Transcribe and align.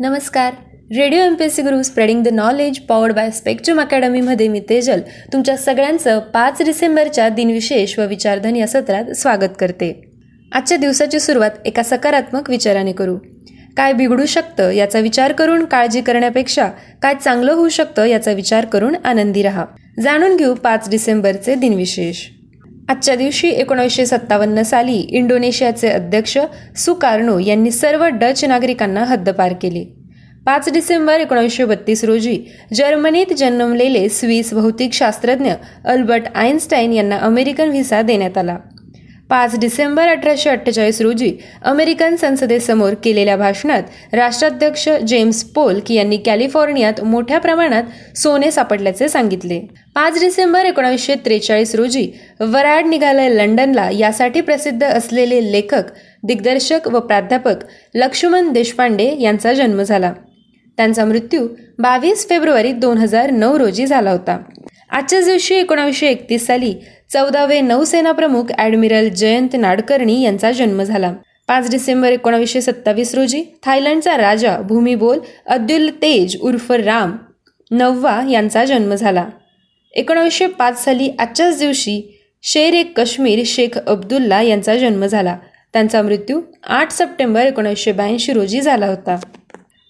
नमस्कार. 0.00 0.52
Radio 0.96 1.20
M 1.20 1.34
P 1.34 1.44
S 1.44 1.56
C 1.56 1.62
Guru 1.62 1.82
spreading 1.82 2.22
the 2.22 2.28
knowledge 2.28 2.78
powered 2.78 3.12
by 3.12 3.30
spectrum 3.30 3.80
अकॅडमीमध्ये 3.80 4.48
मी 4.48 4.60
तेजल 4.60 5.00
तुमच्या 5.32 5.56
सगळ्यांचं 5.56 6.18
पाच 6.18 6.62
डिसेंबरच्या 6.62 7.28
दिनविशेष 7.28 7.98
व 7.98 8.06
विचारधन 8.06 8.56
या 8.56 8.66
सत्रात 8.66 9.10
स्वागत 9.10 9.56
करते. 9.58 10.10
आजच्या 10.52 10.78
दिवसाची 10.78 11.20
सुरुवात 11.20 11.50
एका 11.64 11.82
सकारात्मक 11.82 12.50
विचाराने 12.50 12.92
करू. 12.92 13.16
काय 13.76 13.92
बिघडू 13.92 14.26
शकतं 14.26 14.70
याचा 14.70 14.98
विचार 14.98 15.32
करून 15.32 15.64
काळजी 15.64 16.00
करण्यापेक्षा 16.00 16.68
काय 17.02 17.14
चांगलं 17.24 17.52
होऊ 17.52 17.68
शकतं 17.68 18.04
याचा 18.04 18.32
विचार 18.32 18.64
करून 18.64 18.96
आनंदी 19.04 19.42
रहा. 19.42 19.64
जाणून 20.00 20.36
घेऊ 20.36 20.54
पाच 20.54 20.90
डिसेंबरचे 20.90 21.54
दिनविशेष. 21.54 22.26
आजच्या 22.88 23.14
दिवशी 23.14 23.48
एकोणीसशे 23.48 24.06
सत्तावन्न 24.06 24.62
साली 24.62 24.96
इंडोनेशियाचे 25.10 25.88
अध्यक्ष 25.88 26.38
सुकार्नो 26.76 27.38
यांनी 27.38 27.70
सर्व 27.70 28.06
डच 28.06 28.44
नागरिकांना 28.44 29.04
हद्दपार 29.04 29.52
केले. 29.52 29.84
पाच 30.46 30.72
डिसेंबर 30.72 31.20
एकोणीसशे 31.20 31.64
बत्तीस 31.64 32.04
रोजी 32.04 32.38
जर्मनीत 32.74 33.34
जन्मलेले 33.34 34.08
स्विस 34.08 34.54
भौतिकशास्त्रज्ञ 34.54 35.52
अल्बर्ट 35.84 36.22
आईन्स्टाईन 36.34 36.92
यांना 36.92 37.16
अमेरिकन 37.16 37.68
व्हिसा 37.68 38.02
देण्यात 38.02 38.38
आला. 38.38 38.56
पाच 39.30 39.58
डिसेंबर 39.58 40.08
अठराशे 40.08 40.50
अठ्ठेचाळीस 40.50 41.00
रोजी 41.00 41.32
अमेरिकन 41.62 42.16
संसदेसमोर 42.16 42.94
केलेल्या 42.94 43.36
भाषणात 43.36 44.14
राष्ट्राध्यक्ष 44.14 44.88
जेम्स 44.88 45.42
पोल्क 45.44 45.90
यांनी 45.92 46.16
कॅलिफोर्नियात 46.16 47.00
मोठ्या 47.04 47.38
प्रमाणात 47.38 48.16
सोने 48.16 48.50
सापडल्याचे 48.50 49.08
सांगितले. 49.08 49.60
पाच 49.94 50.20
डिसेंबर 50.20 50.64
एकोणीसशे 50.64 51.14
त्रेचाळीस 51.14 51.74
रोजी 51.74 52.10
वराड 52.40 52.86
निघालय 52.86 53.28
लंडनला 53.28 53.88
यासाठी 53.90 54.40
प्रसिद्ध 54.40 54.82
असलेले 54.84 55.52
लेखक 55.52 55.92
दिग्दर्शक 56.22 56.88
व 56.88 57.00
प्राध्यापक 57.00 57.64
लक्ष्मण 57.94 58.52
देशपांडे 58.52 59.14
यांचा 59.20 59.52
जन्म 59.52 59.82
झाला. 59.82 60.12
त्यांचा 60.78 61.04
मृत्यू 61.04 61.46
बावीस 61.78 62.28
फेब्रुवारी 62.28 62.72
दोन 62.72 62.98
हजार 62.98 63.30
नऊ 63.30 63.58
रोजी 63.58 63.86
झाला 63.86 64.10
होता. 64.10 64.38
आजच्याच 64.90 65.24
दिवशी 65.24 65.54
एकोणावीसशे 65.54 66.08
एकतीस 66.08 66.46
साली 66.46 66.74
चौदावे 67.10 67.60
नौसेना 67.60 68.12
प्रमुख 68.12 68.50
ॲडमिरल 68.58 69.08
जयंत 69.08 69.56
नाडकर्णी 69.56 70.20
यांचा 70.22 70.50
जन्म 70.52 70.82
झाला. 70.82 71.12
पाच 71.48 71.70
डिसेंबर 71.70 72.12
एकोणावीसशे 72.12 72.60
सत्तावीस 72.60 73.14
रोजी 73.14 73.42
थायलंडचा 73.62 74.16
राजा 74.16 74.56
भूमिबोल 74.58 75.18
अद्युल 75.46 75.88
तेज 76.02 76.36
उर्फ 76.40 76.70
राम 76.72 77.16
नववा 77.70 78.20
यांचा 78.30 78.64
जन्म 78.64 78.94
झाला. 78.94 79.24
एकोणावीसशे 79.94 80.46
पाच 80.46 80.84
साली 80.84 81.10
आजच्याच 81.18 81.58
दिवशी 81.58 82.00
शेर 82.42 82.74
ए 82.74 82.82
कश्मीर 82.96 83.42
शेख 83.46 83.78
अब्दुल्ला 83.78 84.42
यांचा 84.42 84.76
जन्म 84.76 85.06
झाला. 85.06 85.36
त्यांचा 85.72 86.02
मृत्यू 86.02 86.40
आठ 86.64 86.92
सप्टेंबर 86.92 87.46
एकोणीसशे 87.46 87.92
ब्याऐंशी 87.92 88.32
रोजी 88.32 88.60
झाला 88.60 88.86
होता. 88.86 89.16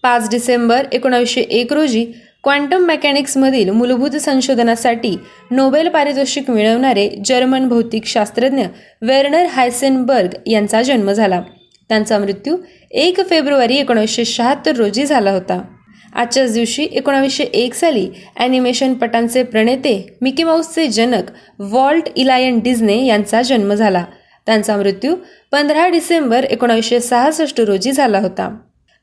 पाच 0.02 0.30
डिसेंबर 0.30 0.86
एकोणावीसशे 0.92 1.40
एक 1.40 1.72
रोजी 1.72 2.06
क्वांटम 2.44 2.84
मेकॅनिक्समधील 2.86 3.70
मूलभूत 3.70 4.16
संशोधनासाठी 4.16 5.14
नोबेल 5.50 5.88
पारितोषिक 5.88 6.50
मिळवणारे 6.50 7.08
जर्मन 7.26 7.68
भौतिकशास्त्रज्ञ 7.68 8.64
वेर्नर 9.02 9.46
हायसेनबर्ग 9.46 10.34
यांचा 10.46 10.82
जन्म 10.82 11.10
झाला. 11.12 11.40
त्यांचा 11.90 12.18
मृत्यू 12.18 12.56
एक 12.90 13.20
फेब्रुवारी 13.28 13.76
एकोणीसशे 13.76 14.24
शहात्तर 14.24 14.76
रोजी 14.76 15.04
झाला 15.06 15.30
होता. 15.30 15.60
आजच्याच 16.14 16.52
दिवशी 16.54 16.84
एकोणावीसशे 16.92 17.44
एक 17.44 17.74
साली 17.74 18.08
ॲनिमेशन 18.36 18.94
पटांचे 18.94 19.42
प्रणेते 19.42 19.94
मिकी 20.20 20.44
माऊसचे 20.44 20.86
जनक 20.86 21.30
वॉल्ट 21.72 22.08
इलायन 22.16 22.58
डिझने 22.58 23.04
यांचा 23.06 23.42
जन्म 23.42 23.74
झाला. 23.74 24.04
त्यांचा 24.46 24.76
मृत्यू 24.76 25.14
पंधरा 25.52 25.88
डिसेंबर 25.88 26.44
एकोणावीसशे 26.44 27.00
सहासष्ट 27.00 27.60
रोजी 27.60 27.92
झाला 27.92 28.18
होता. 28.18 28.48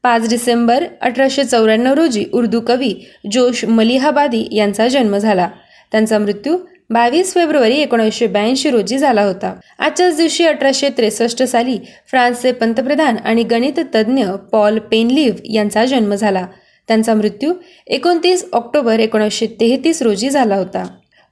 पाच 0.05 0.29
डिसेंबर 0.29 0.83
अठराशे 1.01 1.43
चौऱ्याण्णव 1.43 1.93
रोजी 1.93 2.25
उर्दू 2.33 2.59
कवी 2.59 2.93
जोश 3.31 3.65
मलिहाबादी 3.65 4.47
यांचा 4.51 4.87
जन्म 4.87 5.17
झाला. 5.17 5.49
त्यांचा 5.91 6.19
मृत्यू 6.19 6.57
बावीस 6.89 7.33
फेब्रुवारी 7.33 7.75
एकोणीसशे 7.75 8.27
ब्याऐंशी 8.27 8.69
रोजी 8.69 8.97
झाला 8.97 9.21
होता. 9.21 9.53
आजच्याच 9.79 10.17
दिवशी 10.17 10.45
अठराशे 10.45 10.89
त्रेसष्ट 10.89 11.43
साली 11.43 11.77
फ्रान्सचे 12.07 12.51
पंतप्रधान 12.51 13.17
आणि 13.17 13.43
गणित 13.43 13.79
तज्ज्ञ 13.95 14.25
पॉल 14.51 14.79
पेनलिव्ह 14.79 15.53
यांचा 15.53 15.85
जन्म 15.85 16.15
झाला. 16.15 16.45
त्यांचा 16.87 17.13
मृत्यू 17.13 17.53
एकोणतीस 17.87 18.45
ऑक्टोबर 18.53 18.99
एकोणीसशे 18.99 19.47
तेहतीस 19.59 20.01
रोजी 20.01 20.29
झाला 20.29 20.55
होता. 20.55 20.87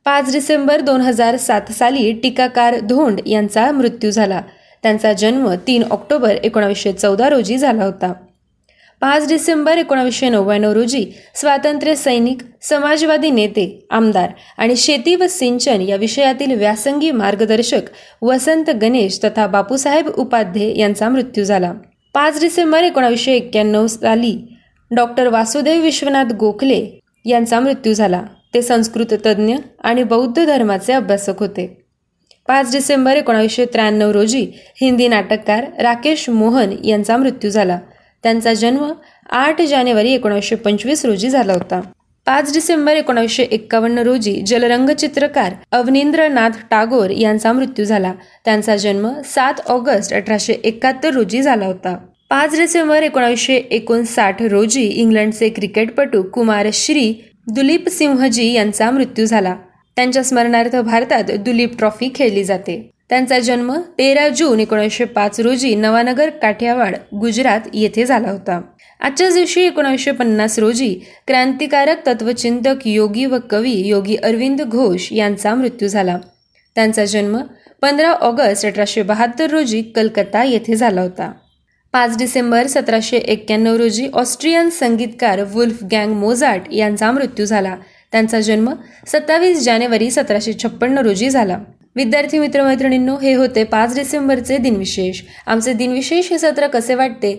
पाच 0.05 0.33
डिसेंबर 0.33 0.81
दोन 0.81 1.01
हजार 1.01 1.37
सात 1.37 1.71
साली 1.71 2.11
टीकाकार 2.13 2.79
धोंड 2.79 3.21
यांचा 3.25 3.71
मृत्यू 3.71 4.11
झाला. 4.11 4.41
त्यांचा 4.83 5.13
जन्म 5.13 5.53
तीन 5.67 5.83
ऑक्टोबर 5.91 6.35
एकोणावीसशे 6.43 6.91
चौदा 6.91 7.29
रोजी 7.29 7.57
झाला 7.57 7.83
होता. 7.83 8.13
पाच 9.03 9.27
डिसेंबर 9.27 9.77
एकोणावीसशे 9.77 10.29
नव्याण्णव 10.29 10.71
रोजी 10.71 11.05
स्वातंत्र्य 11.35 11.95
सैनिक 11.95 12.41
समाजवादी 12.61 13.29
नेते 13.29 13.87
आमदार 13.91 14.29
आणि 14.57 14.75
शेती 14.75 15.15
व 15.15 15.27
सिंचन 15.29 15.81
या 15.81 15.95
विषयातील 15.95 16.55
व्यासंगी 16.55 17.11
मार्गदर्शक 17.11 17.81
वसंत 18.21 18.69
गणेश 18.81 19.19
तथा 19.23 19.47
बापूसाहेब 19.47 20.07
उपाध्ये 20.07 20.79
यांचा 20.79 21.09
मृत्यू 21.09 21.43
झाला. 21.43 21.73
पाच 22.13 22.41
डिसेंबर 22.41 22.83
एकोणावीसशे 22.83 23.33
एक्क्याण्णव 23.33 23.87
साली 23.87 24.35
डॉक्टर 24.91 25.27
वासुदेव 25.27 25.81
विश्वनाथ 25.81 26.33
गोखले 26.33 26.99
यांचा 27.25 27.59
मृत्यू 27.59 27.93
झाला. 27.93 28.23
ते 28.53 28.61
संस्कृत 28.61 29.13
तज्ज्ञ 29.25 29.55
आणि 29.83 30.03
बौद्ध 30.03 30.45
धर्माचे 30.45 30.93
अभ्यासक 30.93 31.39
होते. 31.39 31.83
पाच 32.47 32.71
डिसेंबर 32.71 33.15
एकोणावीसशे 33.15 33.65
त्र्याण्णव 33.65 34.11
रोजी 34.11 34.51
हिंदी 34.81 35.07
नाटककार 35.07 35.65
राकेश 35.79 36.29
मोहन 36.29 36.85
यांचा 36.85 37.17
मृत्यू 37.17 37.49
झाला. 37.49 37.79
त्यांचा 38.23 38.53
जन्म 38.53 38.91
आठ 39.29 39.61
जानेवारी 39.61 40.13
एकोणीसशे 40.13 40.55
पंचवीस 40.55 41.05
रोजी 41.05 41.29
झाला 41.29 41.53
होता. 41.53 41.81
पाच 42.25 42.53
डिसेंबर 42.53 42.95
एकोणीसशे 42.95 43.43
एक्कावन्न 43.43 43.99
रोजी 43.99 44.41
जलरंग 44.47 44.89
चित्रकार 44.89 45.53
अवनींद्रनाथ 45.71 46.49
टागोर 46.71 47.09
यांचा 47.09 47.53
मृत्यू 47.53 47.85
झाला. 47.85 48.13
त्यांचा 48.45 48.75
जन्म 48.75 49.21
सात 49.25 49.53
ऑगस्ट 49.67 50.13
अठराशे 50.13 50.53
एकाहत्तर 50.53 51.13
रोजी 51.13 51.41
झाला 51.41 51.65
होता. 51.65 51.97
पाच 52.29 52.59
डिसेंबर 52.59 53.03
एकोणीसशे 53.03 53.55
एकोणसाठ 53.55 54.41
रोजी 54.41 54.83
इंग्लंडचे 54.83 55.49
क्रिकेटपटू 55.49 56.21
कुमार 56.23 56.67
श्री 56.73 57.13
दुलीप 57.47 57.89
सिंहजी 57.89 58.53
यांचा 58.53 58.91
मृत्यू 58.91 59.25
झाला. 59.25 59.55
त्यांच्या 59.95 60.23
स्मरणार्थ 60.23 60.75
भारतात 60.75 61.23
दुलीप 61.23 61.77
ट्रॉफी 61.77 62.11
खेळली 62.15 62.43
जाते. 62.43 62.92
त्यांचा 63.09 63.39
जन्म 63.39 63.73
तेरा 63.97 64.29
जून 64.29 64.59
एकोणीसशे 64.59 65.05
पाच 65.05 65.39
रोजी 65.39 65.75
नवानगर 65.75 66.29
काठियावाड 66.29 66.95
गुजरात 67.19 67.59
येथे 67.73 68.05
झाला 68.05 68.31
होता. 68.31 68.61
आजच्याच 68.99 69.33
दिवशी 69.33 69.61
एकोणीसशे 69.61 70.11
पन्नास 70.11 70.59
रोजी 70.59 70.99
क्रांतिकारक 71.27 72.07
तत्वचिंतक 72.07 72.75
योगी 72.85 73.25
व 73.25 73.37
कवी 73.49 73.71
योगी 73.71 74.15
अरविंद 74.15 74.61
घोष 74.61 75.11
यांचा 75.11 75.55
मृत्यू 75.55 75.87
झाला. 75.87 76.17
त्यांचा 76.75 77.05
जन्म 77.05 77.37
पंधरा 77.81 78.11
ऑगस्ट 78.11 78.65
अठराशे 78.65 79.01
बहात्तर 79.01 79.49
रोजी 79.49 79.81
कलकत्ता 79.81 80.43
येथे 80.43 80.75
झाला 80.75 81.01
होता. 81.01 81.31
पाच 81.93 82.17
डिसेंबर 82.17 82.67
सतराशे 82.67 83.17
एक्क्याण्णव 83.17 83.75
रोजी 83.75 84.07
ऑस्ट्रियन 84.13 84.69
संगीतकार 84.69 85.41
वुल्फ 85.53 85.83
गँग 85.83 86.13
मोझाट 86.13 86.73
यांचा 86.73 87.11
मृत्यू 87.11 87.45
झाला. 87.45 87.75
त्यांचा 88.11 88.39
जन्म 88.39 88.73
सत्तावीस 89.07 89.63
जानेवारी 89.63 90.11
सतराशे 90.11 90.53
छप्पन्न 90.53 90.97
रोजी 90.97 91.29
झाला. 91.29 91.57
विद्यार्थी 91.95 92.39
मित्रमैत्रिणींनो 92.39 93.17
हे 93.17 93.33
होते 93.33 93.63
पाच 93.63 93.95
डिसेंबरचे 93.95 94.57
दिनविशेष. 94.57 95.21
आमचे 95.45 95.73
दिनविशेष 95.73 96.31
हे 96.31 96.39
सत्र 96.39 96.67
कसे 96.67 96.95
वाटते? 96.95 97.35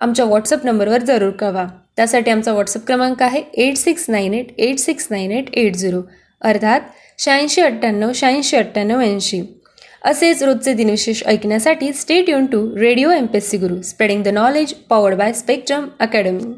आमच्या 0.00 0.24
व्हॉट्सअप 0.24 0.64
नंबरवर 0.64 1.02
जरूर 1.02 1.30
कळवा. 1.30 1.66
त्यासाठी 1.96 2.30
आमचा 2.30 2.52
व्हॉट्सअप 2.52 2.86
क्रमांक 2.86 3.22
आहे 3.22 3.42
eight 3.54 3.76
six 3.76 4.04
nine 4.08 4.34
eight 4.34 4.46
eight 4.58 4.78
six 4.78 5.06
nine 5.10 5.32
eight 5.32 5.54
eight 5.54 5.76
zero 5.76 6.00
अर्थात 6.40 6.80
शहाऐंशी 7.18 7.60
अठ्ठ्याण्णव 7.60 8.12
शहाऐंशी 8.14 8.56
अठ्ठ्याण्णव 8.56 9.00
ऐंशी. 9.00 9.42
असेच 10.04 10.42
रोजचे 10.42 10.72
दिनविशेष 10.72 11.22
ऐकण्यासाठी 11.26 11.92
stay tuned 12.30 12.46
to 12.46 12.66
radio 12.76 13.10
M 13.10 13.26
P 13.26 13.36
S 13.36 13.50
C 13.50 13.56
Guru 13.56 13.80
spreading 13.82 14.22
the 14.22 14.28
knowledge 14.28 14.72
powered 14.90 15.14
by 15.14 15.32
spectrum 15.32 15.86
academy 16.00 16.52